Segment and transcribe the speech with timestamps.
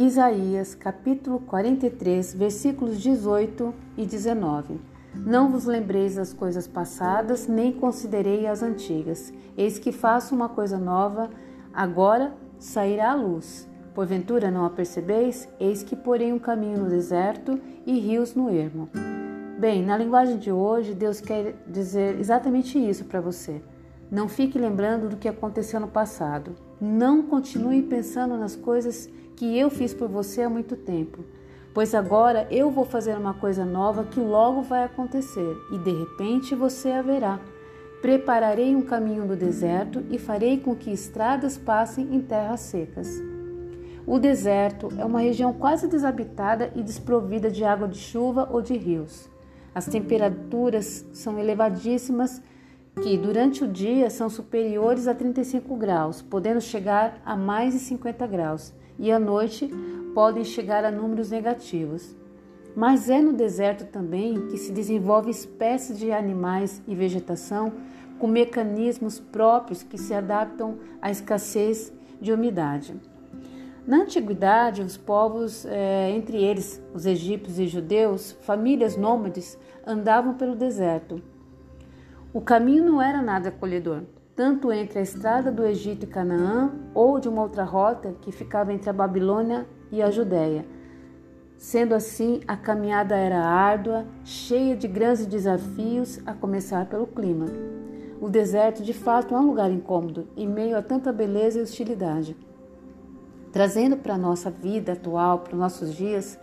[0.00, 4.80] Isaías capítulo 43, versículos 18 e 19.
[5.14, 9.30] Não vos lembreis das coisas passadas, nem considerei as antigas.
[9.58, 11.28] Eis que faço uma coisa nova,
[11.70, 13.68] agora sairá a luz.
[13.94, 15.46] Porventura não a percebeis?
[15.60, 18.88] Eis que porei um caminho no deserto e rios no ermo.
[19.58, 23.60] Bem, na linguagem de hoje, Deus quer dizer exatamente isso para você.
[24.10, 26.56] Não fique lembrando do que aconteceu no passado.
[26.80, 31.24] Não continue pensando nas coisas que eu fiz por você há muito tempo,
[31.72, 36.54] pois agora eu vou fazer uma coisa nova que logo vai acontecer e de repente
[36.54, 37.38] você a verá.
[38.02, 43.22] Prepararei um caminho no deserto e farei com que estradas passem em terras secas.
[44.06, 48.76] O deserto é uma região quase desabitada e desprovida de água de chuva ou de
[48.76, 49.30] rios.
[49.74, 52.42] As temperaturas são elevadíssimas,
[53.02, 58.26] que durante o dia são superiores a 35 graus, podendo chegar a mais de 50
[58.26, 59.70] graus, e à noite
[60.14, 62.14] podem chegar a números negativos.
[62.76, 67.72] Mas é no deserto também que se desenvolve espécies de animais e vegetação
[68.18, 72.94] com mecanismos próprios que se adaptam à escassez de umidade.
[73.86, 80.54] Na antiguidade, os povos, é, entre eles os egípcios e judeus, famílias nômades, andavam pelo
[80.54, 81.20] deserto.
[82.32, 84.02] O caminho não era nada acolhedor,
[84.36, 88.72] tanto entre a estrada do Egito e Canaã ou de uma outra rota que ficava
[88.72, 90.64] entre a Babilônia e a Judéia.
[91.56, 97.46] Sendo assim, a caminhada era árdua, cheia de grandes desafios, a começar pelo clima.
[98.20, 102.36] O deserto, de fato, é um lugar incômodo, em meio a tanta beleza e hostilidade
[103.52, 106.38] trazendo para a nossa vida atual, para os nossos dias,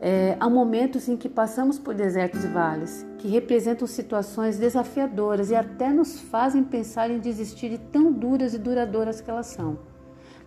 [0.00, 5.54] é, há momentos em que passamos por desertos e vales, que representam situações desafiadoras e
[5.54, 9.78] até nos fazem pensar em desistir de tão duras e duradouras que elas são.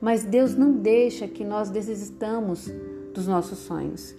[0.00, 2.70] Mas Deus não deixa que nós desistamos
[3.14, 4.14] dos nossos sonhos.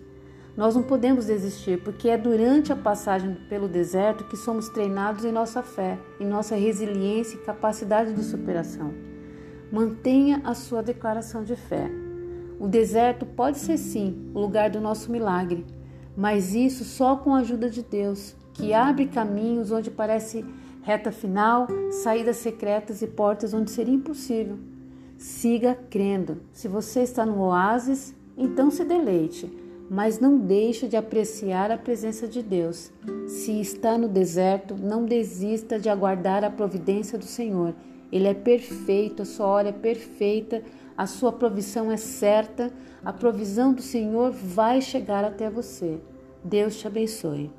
[0.58, 5.32] Nós não podemos desistir, porque é durante a passagem pelo deserto que somos treinados em
[5.32, 8.94] nossa fé, em nossa resiliência e capacidade de superação.
[9.72, 11.90] Mantenha a sua declaração de fé.
[12.60, 15.66] O deserto pode ser sim o lugar do nosso milagre,
[16.16, 20.44] mas isso só com a ajuda de Deus, que abre caminhos onde parece
[20.82, 24.58] reta final, saídas secretas e portas onde seria impossível.
[25.18, 26.42] Siga crendo.
[26.52, 29.50] Se você está no oásis, então se deleite,
[29.90, 32.92] mas não deixe de apreciar a presença de Deus.
[33.26, 37.74] Se está no deserto, não desista de aguardar a providência do Senhor
[38.12, 40.64] ele é perfeito, a sua hora é perfeita,
[40.98, 42.72] a sua provisão é certa,
[43.04, 46.00] a provisão do Senhor vai chegar até você.
[46.44, 47.52] Deus te abençoe.